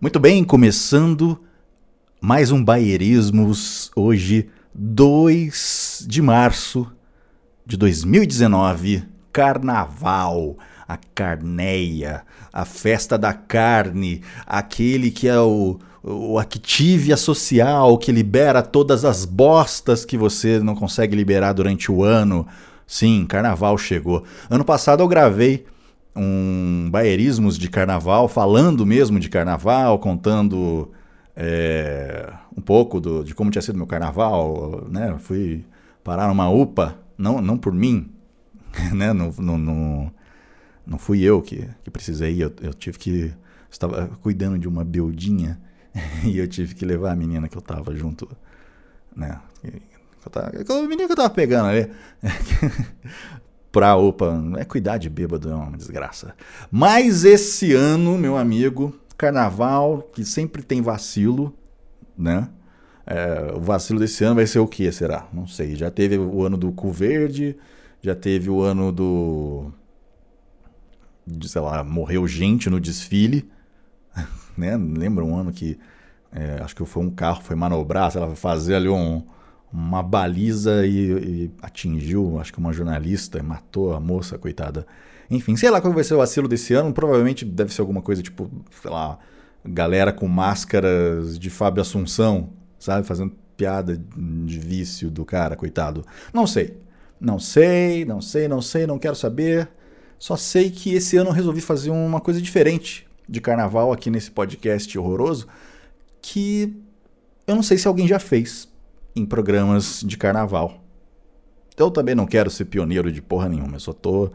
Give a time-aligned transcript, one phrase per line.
[0.00, 1.40] Muito bem, começando
[2.20, 6.90] mais um Baierismos, hoje 2 de março
[7.64, 10.56] de 2019, Carnaval,
[10.88, 18.62] a carneia, a festa da carne, aquele que é o, o Activia Social, que libera
[18.62, 22.46] todas as bostas que você não consegue liberar durante o ano.
[22.86, 24.24] Sim, carnaval chegou.
[24.48, 25.66] Ano passado eu gravei
[26.16, 30.90] um baierismos de carnaval, falando mesmo de carnaval, contando
[31.36, 35.14] é, um pouco do, de como tinha sido meu carnaval, né?
[35.18, 35.64] Fui
[36.02, 38.10] parar numa UPA, não, não por mim,
[38.92, 39.12] né?
[39.12, 40.12] Não, não, não,
[40.88, 43.34] não fui eu que, que precisei eu, eu tive que...
[43.70, 45.60] Estava cuidando de uma beldinha
[46.24, 48.26] e eu tive que levar a menina que eu tava junto,
[49.14, 49.38] né?
[49.62, 51.90] Eu tava, a menina que eu tava pegando ali,
[53.70, 56.34] pra opa, é cuidar de bêbado é uma desgraça.
[56.70, 61.54] Mas esse ano, meu amigo, carnaval, que sempre tem vacilo,
[62.16, 62.48] né?
[63.06, 65.26] É, o vacilo desse ano vai ser o que, será?
[65.32, 65.74] Não sei.
[65.74, 67.56] Já teve o ano do cu verde,
[68.02, 69.72] já teve o ano do
[71.42, 73.48] sei lá, morreu gente no desfile,
[74.56, 74.76] né?
[74.76, 75.78] Lembra um ano que
[76.32, 79.22] é, acho que foi um carro, foi manobrar, sei lá, fazer ali um,
[79.72, 84.86] uma baliza e, e, atingiu, acho que uma jornalista, matou a moça, coitada.
[85.30, 88.22] Enfim, sei lá qual vai ser o vacilo desse ano, provavelmente deve ser alguma coisa
[88.22, 88.50] tipo,
[88.80, 89.18] sei lá,
[89.64, 96.04] galera com máscaras de Fábio Assunção, sabe, fazendo piada de vício do cara, coitado.
[96.32, 96.78] Não sei.
[97.20, 99.68] Não sei, não sei, não sei, não quero saber.
[100.18, 104.30] Só sei que esse ano eu resolvi fazer uma coisa diferente de carnaval aqui nesse
[104.30, 105.46] podcast horroroso,
[106.20, 106.74] que
[107.46, 108.68] eu não sei se alguém já fez
[109.14, 110.82] em programas de carnaval.
[111.76, 114.30] Eu também não quero ser pioneiro de porra nenhuma, eu só tô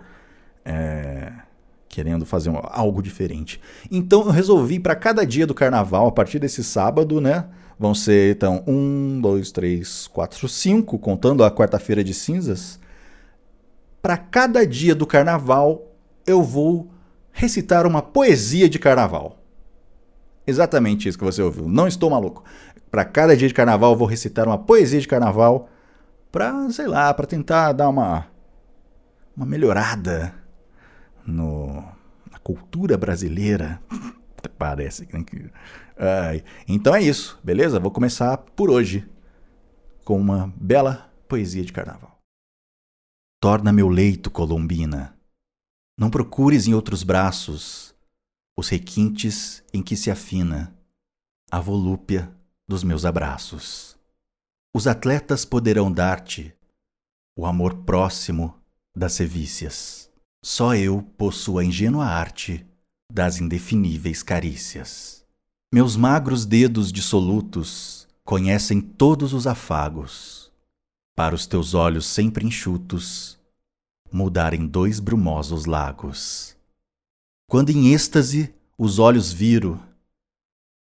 [0.63, 1.33] é,
[1.89, 3.59] querendo fazer um, algo diferente.
[3.91, 7.45] Então eu resolvi para cada dia do carnaval, a partir desse sábado, né?
[7.77, 12.79] Vão ser então um, dois, três, quatro, cinco, contando a quarta-feira de cinzas
[14.03, 15.95] para cada dia do carnaval
[16.27, 16.91] eu vou
[17.31, 19.39] recitar uma poesia de carnaval.
[20.45, 21.69] Exatamente isso que você ouviu.
[21.69, 22.43] Não estou maluco.
[22.91, 25.69] Para cada dia de carnaval eu vou recitar uma poesia de carnaval
[26.29, 28.27] para, sei lá, para tentar dar uma
[29.37, 30.35] uma melhorada
[31.25, 31.81] no
[32.29, 33.81] na cultura brasileira.
[34.57, 35.49] Parece que
[35.97, 36.43] Ai.
[36.67, 37.79] Então é isso, beleza?
[37.79, 39.09] Vou começar por hoje
[40.03, 42.12] com uma bela poesia de carnaval.
[43.43, 45.13] Torna meu leito, Colombina.
[45.99, 47.93] Não procures em outros braços
[48.57, 50.73] os requintes em que se afina
[51.51, 52.33] a volúpia
[52.65, 53.97] dos meus abraços.
[54.73, 56.55] Os atletas poderão dar-te
[57.37, 58.57] o amor próximo
[58.95, 60.09] das sevícias.
[60.41, 62.65] Só eu possuo a ingênua arte
[63.11, 65.25] das indefiníveis carícias.
[65.69, 70.43] Meus magros dedos dissolutos conhecem todos os afagos
[71.15, 73.39] para os teus olhos sempre enxutos
[74.11, 76.55] mudarem dois brumosos lagos.
[77.47, 79.81] Quando em êxtase os olhos viro,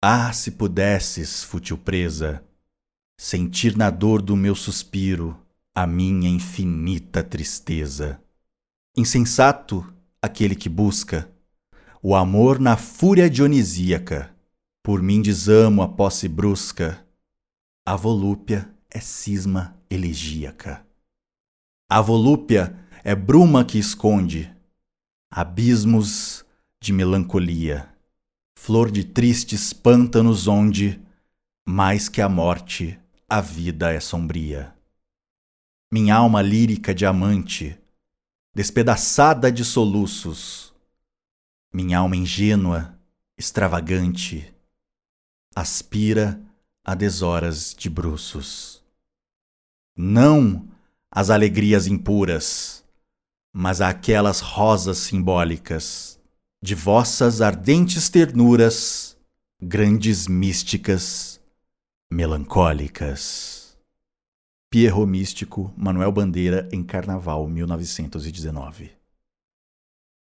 [0.01, 2.43] ah, se pudesses, fútil presa,
[3.17, 5.39] sentir na dor do meu suspiro
[5.73, 8.21] a minha infinita tristeza.
[8.95, 11.29] Insensato aquele que busca
[12.01, 14.35] o amor na fúria dionisíaca,
[14.83, 17.05] por mim desamo a posse brusca,
[17.85, 20.85] a volúpia é cisma elegíaca.
[21.89, 24.51] A volúpia é bruma que esconde
[25.29, 26.45] abismos
[26.79, 27.91] de melancolia,
[28.55, 31.01] flor de tristes pântanos onde,
[31.67, 34.75] mais que a morte, a vida é sombria.
[35.91, 37.75] Minha alma lírica diamante,
[38.53, 40.71] despedaçada de soluços,
[41.73, 42.95] minha alma ingênua,
[43.35, 44.53] extravagante,
[45.55, 46.39] aspira
[46.83, 48.82] a deshoras de bruços
[49.95, 50.67] não
[51.11, 52.83] às alegrias impuras,
[53.53, 56.19] mas àquelas rosas simbólicas
[56.61, 59.17] de vossas ardentes ternuras,
[59.61, 61.41] grandes místicas,
[62.11, 63.77] melancólicas.
[64.69, 69.02] Pierro Místico, Manuel Bandeira, em Carnaval, 1919.